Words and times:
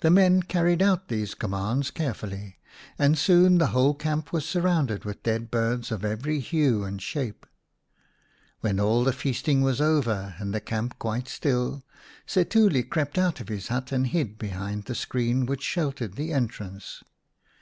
The 0.00 0.08
men 0.10 0.44
carried 0.44 0.80
out 0.80 1.08
these 1.08 1.34
commands 1.34 1.90
care 1.90 2.14
fully, 2.14 2.56
and 2.98 3.18
soon 3.18 3.58
the 3.58 3.66
whole 3.66 3.92
camp 3.92 4.32
was 4.32 4.46
surrounded 4.48 5.04
with 5.04 5.22
dead 5.24 5.50
birds 5.50 5.92
of 5.92 6.06
every 6.06 6.40
hue 6.40 6.84
and 6.84 7.02
shape. 7.02 7.44
When 8.60 8.78
11 8.78 8.80
Setuli; 8.80 8.86
i 8.86 8.88
all 8.94 9.04
the 9.04 9.12
feasting 9.12 9.60
was 9.60 9.80
over 9.82 10.34
and 10.38 10.54
the 10.54 10.60
camp 10.62 10.98
quite 10.98 11.28
still, 11.28 11.84
Setuli 12.26 12.84
crept 12.88 13.18
out 13.18 13.38
of 13.40 13.48
his 13.50 13.68
hut 13.68 13.92
and 13.92 14.06
hid 14.06 14.38
behind 14.38 14.84
the 14.84 14.94
screen 14.94 15.44
which 15.44 15.62
sheltered 15.62 16.14
the 16.14 16.32
entrance. 16.32 17.02